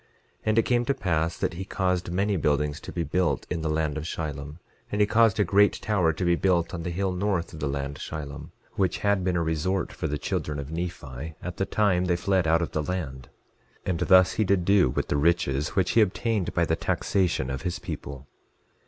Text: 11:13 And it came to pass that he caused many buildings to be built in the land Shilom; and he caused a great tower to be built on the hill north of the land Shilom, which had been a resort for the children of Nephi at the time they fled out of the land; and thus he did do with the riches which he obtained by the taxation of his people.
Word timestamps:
11:13 0.39 0.41
And 0.47 0.57
it 0.57 0.61
came 0.63 0.85
to 0.85 0.93
pass 0.95 1.37
that 1.37 1.53
he 1.53 1.63
caused 1.63 2.09
many 2.09 2.35
buildings 2.35 2.79
to 2.79 2.91
be 2.91 3.03
built 3.03 3.45
in 3.51 3.61
the 3.61 3.69
land 3.69 3.97
Shilom; 3.97 4.57
and 4.91 4.99
he 4.99 5.05
caused 5.05 5.39
a 5.39 5.43
great 5.43 5.73
tower 5.73 6.11
to 6.11 6.25
be 6.25 6.33
built 6.33 6.73
on 6.73 6.81
the 6.81 6.89
hill 6.89 7.11
north 7.11 7.53
of 7.53 7.59
the 7.59 7.67
land 7.67 7.99
Shilom, 7.99 8.49
which 8.73 8.97
had 9.05 9.23
been 9.23 9.35
a 9.37 9.43
resort 9.43 9.93
for 9.93 10.07
the 10.07 10.17
children 10.17 10.57
of 10.57 10.71
Nephi 10.71 11.35
at 11.43 11.57
the 11.57 11.67
time 11.67 12.05
they 12.05 12.15
fled 12.15 12.47
out 12.47 12.63
of 12.63 12.71
the 12.71 12.81
land; 12.81 13.29
and 13.85 13.99
thus 13.99 14.31
he 14.33 14.43
did 14.43 14.65
do 14.65 14.89
with 14.89 15.07
the 15.07 15.17
riches 15.17 15.75
which 15.75 15.91
he 15.91 16.01
obtained 16.01 16.51
by 16.55 16.65
the 16.65 16.75
taxation 16.75 17.51
of 17.51 17.61
his 17.61 17.77
people. 17.77 18.25